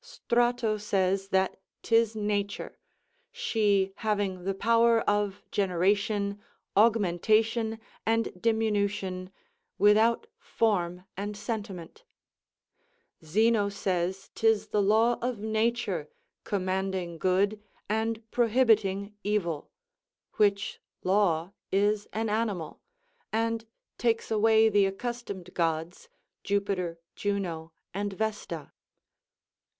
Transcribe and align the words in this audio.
Strato 0.03 0.77
says 0.77 1.27
that 1.27 1.59
'tis 1.83 2.15
nature, 2.15 2.79
she 3.31 3.93
having 3.97 4.45
the 4.45 4.55
power 4.55 5.01
of 5.01 5.43
generation, 5.51 6.41
augmentation, 6.75 7.77
and 8.03 8.41
diminution, 8.41 9.31
without 9.77 10.25
form 10.39 11.03
and 11.15 11.37
sentiment 11.37 12.03
Zeno 13.23 13.69
says 13.69 14.31
'tis 14.33 14.69
the 14.69 14.81
law 14.81 15.19
of 15.21 15.37
nature, 15.37 16.09
commanding 16.45 17.19
good 17.19 17.61
and 17.87 18.23
prohibiting 18.31 19.13
evil; 19.23 19.69
which 20.37 20.81
law 21.03 21.51
is 21.71 22.07
an 22.11 22.27
animal; 22.27 22.81
and 23.31 23.67
takes 23.99 24.31
away 24.31 24.67
the 24.67 24.87
accustomed 24.87 25.53
gods, 25.53 26.09
Jupiter, 26.43 26.99
Juno, 27.15 27.71
and 27.93 28.13
Vesta. 28.13 28.71